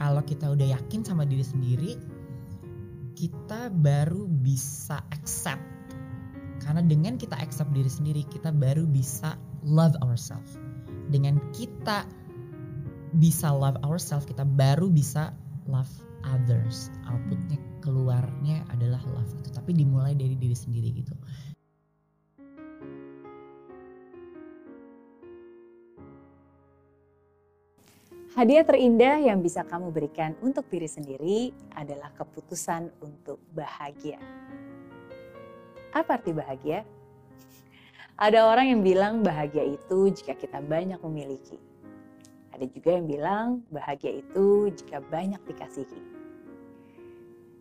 kalau 0.00 0.24
kita 0.24 0.48
udah 0.48 0.80
yakin 0.80 1.04
sama 1.04 1.28
diri 1.28 1.44
sendiri 1.44 1.92
kita 3.20 3.68
baru 3.68 4.24
bisa 4.40 5.04
accept. 5.12 5.60
Karena 6.64 6.80
dengan 6.80 7.20
kita 7.20 7.36
accept 7.36 7.68
diri 7.76 7.92
sendiri 7.92 8.24
kita 8.32 8.48
baru 8.48 8.88
bisa 8.88 9.36
love 9.60 9.92
ourselves. 10.00 10.56
Dengan 11.12 11.36
kita 11.52 12.08
bisa 13.20 13.52
love 13.52 13.76
ourselves 13.84 14.24
kita 14.24 14.48
baru 14.48 14.88
bisa 14.88 15.36
love 15.68 15.92
others. 16.24 16.88
Outputnya 17.04 17.60
keluarnya 17.84 18.64
adalah 18.72 19.04
love. 19.04 19.28
Itu 19.36 19.52
tapi 19.52 19.76
dimulai 19.76 20.16
dari 20.16 20.32
diri 20.40 20.56
sendiri 20.56 20.96
gitu 20.96 21.12
Hadiah 28.30 28.62
terindah 28.62 29.26
yang 29.26 29.42
bisa 29.42 29.66
kamu 29.66 29.90
berikan 29.90 30.38
untuk 30.38 30.62
diri 30.70 30.86
sendiri 30.86 31.50
adalah 31.74 32.14
keputusan 32.14 32.86
untuk 33.02 33.42
bahagia. 33.50 34.22
Apa 35.90 36.14
arti 36.14 36.30
bahagia? 36.30 36.86
Ada 38.14 38.46
orang 38.46 38.70
yang 38.70 38.80
bilang 38.86 39.26
bahagia 39.26 39.66
itu 39.66 40.14
jika 40.14 40.38
kita 40.38 40.62
banyak 40.62 41.02
memiliki. 41.02 41.58
Ada 42.54 42.70
juga 42.70 42.90
yang 42.94 43.10
bilang 43.10 43.46
bahagia 43.66 44.22
itu 44.22 44.70
jika 44.78 45.02
banyak 45.10 45.42
dikasihi. 45.50 46.00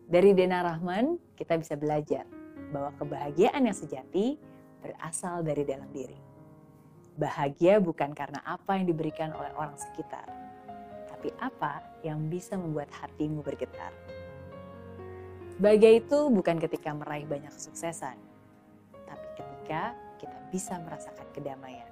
Dari 0.06 0.38
Dena 0.38 0.62
Rahman, 0.62 1.18
kita 1.34 1.58
bisa 1.58 1.74
belajar 1.82 2.30
bahwa 2.70 2.94
kebahagiaan 3.02 3.66
yang 3.66 3.74
sejati 3.74 4.38
berasal 4.86 5.42
dari 5.42 5.66
dalam 5.66 5.90
diri. 5.90 6.22
Bahagia 7.18 7.82
bukan 7.82 8.14
karena 8.14 8.46
apa 8.46 8.78
yang 8.78 8.86
diberikan 8.86 9.34
oleh 9.34 9.50
orang 9.58 9.74
sekitar, 9.74 10.49
tapi 11.20 11.36
apa 11.44 11.84
yang 12.00 12.32
bisa 12.32 12.56
membuat 12.56 12.88
hatimu 12.96 13.44
bergetar. 13.44 13.92
Bahagia 15.60 16.00
itu 16.00 16.32
bukan 16.32 16.56
ketika 16.64 16.96
meraih 16.96 17.28
banyak 17.28 17.52
kesuksesan, 17.52 18.16
tapi 19.04 19.28
ketika 19.36 20.00
kita 20.16 20.38
bisa 20.48 20.80
merasakan 20.80 21.28
kedamaian. 21.36 21.92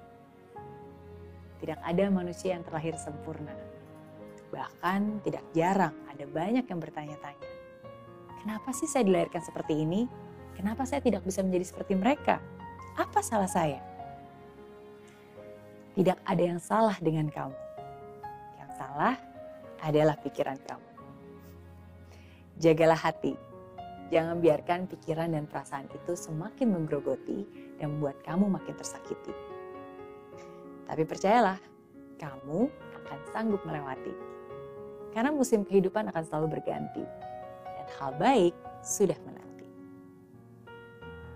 Tidak 1.60 1.76
ada 1.76 2.08
manusia 2.08 2.56
yang 2.56 2.64
terlahir 2.64 2.96
sempurna. 2.96 3.52
Bahkan 4.48 5.20
tidak 5.28 5.44
jarang 5.52 5.92
ada 6.08 6.24
banyak 6.24 6.64
yang 6.64 6.80
bertanya-tanya, 6.80 7.50
kenapa 8.40 8.72
sih 8.72 8.88
saya 8.88 9.04
dilahirkan 9.04 9.44
seperti 9.44 9.76
ini? 9.76 10.08
Kenapa 10.56 10.88
saya 10.88 11.04
tidak 11.04 11.20
bisa 11.20 11.44
menjadi 11.44 11.68
seperti 11.68 12.00
mereka? 12.00 12.40
Apa 12.96 13.20
salah 13.20 13.52
saya? 13.52 13.84
Tidak 15.92 16.16
ada 16.24 16.40
yang 16.40 16.56
salah 16.64 16.96
dengan 16.96 17.28
kamu 17.28 17.67
adalah 19.82 20.18
pikiran 20.18 20.58
kamu. 20.66 20.90
Jagalah 22.58 22.98
hati. 22.98 23.38
Jangan 24.08 24.40
biarkan 24.40 24.88
pikiran 24.88 25.36
dan 25.36 25.44
perasaan 25.44 25.86
itu 25.92 26.16
semakin 26.16 26.74
menggerogoti 26.74 27.44
dan 27.76 27.94
membuat 27.94 28.18
kamu 28.24 28.48
makin 28.48 28.74
tersakiti. 28.74 29.30
Tapi 30.88 31.02
percayalah, 31.04 31.60
kamu 32.16 32.72
akan 32.72 33.18
sanggup 33.30 33.62
melewati. 33.68 34.10
Karena 35.12 35.30
musim 35.30 35.62
kehidupan 35.62 36.08
akan 36.08 36.24
selalu 36.24 36.58
berganti. 36.58 37.04
Dan 37.62 37.86
hal 38.00 38.16
baik 38.16 38.56
sudah 38.80 39.16
menanti. 39.22 39.68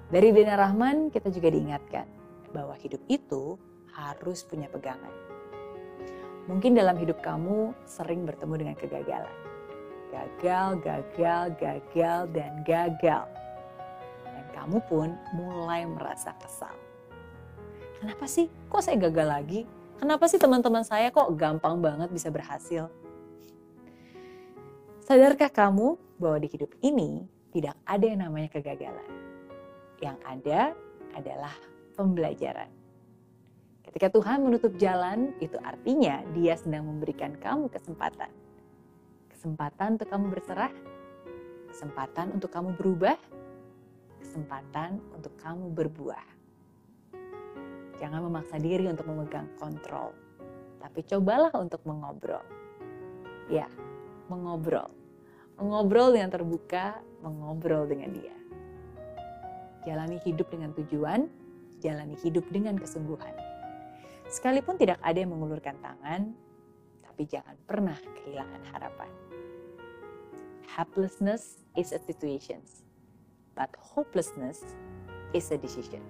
Dari 0.08 0.28
Dina 0.32 0.56
Rahman 0.56 1.12
kita 1.12 1.28
juga 1.28 1.52
diingatkan 1.52 2.08
bahwa 2.56 2.72
hidup 2.80 3.00
itu 3.08 3.60
harus 3.92 4.44
punya 4.48 4.68
pegangan 4.72 5.12
Mungkin 6.50 6.74
dalam 6.74 6.98
hidup 6.98 7.22
kamu 7.22 7.70
sering 7.86 8.26
bertemu 8.26 8.54
dengan 8.58 8.74
kegagalan. 8.74 9.36
Gagal, 10.10 10.82
gagal, 10.82 11.44
gagal, 11.54 12.20
dan 12.34 12.52
gagal. 12.66 13.24
Dan 14.26 14.44
kamu 14.50 14.78
pun 14.90 15.08
mulai 15.38 15.86
merasa 15.86 16.34
kesal. 16.42 16.74
Kenapa 18.02 18.26
sih? 18.26 18.50
Kok 18.66 18.82
saya 18.82 18.98
gagal 18.98 19.28
lagi? 19.30 19.60
Kenapa 20.02 20.26
sih 20.26 20.42
teman-teman 20.42 20.82
saya 20.82 21.14
kok 21.14 21.30
gampang 21.38 21.78
banget 21.78 22.10
bisa 22.10 22.26
berhasil? 22.26 22.90
Sadarkah 25.06 25.46
kamu 25.46 25.94
bahwa 26.18 26.42
di 26.42 26.50
hidup 26.50 26.74
ini 26.82 27.22
tidak 27.54 27.78
ada 27.86 28.02
yang 28.02 28.26
namanya 28.26 28.50
kegagalan? 28.50 29.06
Yang 30.02 30.18
ada 30.26 30.60
adalah 31.14 31.54
pembelajaran. 31.94 32.81
Ketika 33.92 34.08
Tuhan 34.08 34.40
menutup 34.40 34.72
jalan, 34.80 35.36
itu 35.36 35.60
artinya 35.60 36.24
Dia 36.32 36.56
sedang 36.56 36.88
memberikan 36.88 37.36
kamu 37.36 37.68
kesempatan. 37.68 38.32
Kesempatan 39.28 40.00
untuk 40.00 40.08
kamu 40.08 40.32
berserah, 40.32 40.72
kesempatan 41.68 42.32
untuk 42.32 42.48
kamu 42.48 42.72
berubah, 42.72 43.20
kesempatan 44.24 44.96
untuk 45.12 45.36
kamu 45.44 45.76
berbuah. 45.76 46.24
Jangan 48.00 48.32
memaksa 48.32 48.56
diri 48.56 48.88
untuk 48.88 49.04
memegang 49.12 49.44
kontrol, 49.60 50.16
tapi 50.80 51.04
cobalah 51.04 51.52
untuk 51.60 51.84
mengobrol. 51.84 52.40
Ya, 53.52 53.68
mengobrol. 54.32 54.88
Mengobrol 55.60 56.16
dengan 56.16 56.32
terbuka, 56.32 56.96
mengobrol 57.20 57.84
dengan 57.84 58.08
dia. 58.16 58.36
Jalani 59.84 60.16
hidup 60.24 60.48
dengan 60.48 60.72
tujuan, 60.80 61.28
jalani 61.84 62.16
hidup 62.24 62.48
dengan 62.48 62.80
kesungguhan 62.80 63.51
Sekalipun 64.32 64.80
tidak 64.80 64.96
ada 65.04 65.20
yang 65.20 65.36
mengulurkan 65.36 65.76
tangan, 65.84 66.32
tapi 67.04 67.28
jangan 67.28 67.52
pernah 67.68 68.00
kehilangan 68.00 68.64
harapan. 68.72 69.12
Helplessness 70.64 71.60
is 71.76 71.92
a 71.92 72.00
situation, 72.00 72.64
but 73.52 73.68
hopelessness 73.76 74.64
is 75.36 75.52
a 75.52 75.60
decision. 75.60 76.00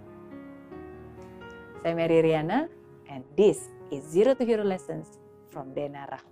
Saya 1.82 1.98
Mary 1.98 2.22
Riana, 2.22 2.70
and 3.10 3.26
this 3.34 3.66
is 3.90 4.06
Zero 4.06 4.38
to 4.38 4.46
Hero 4.46 4.62
Lessons 4.62 5.18
from 5.50 5.74
Dena 5.74 6.06
Rahman. 6.06 6.31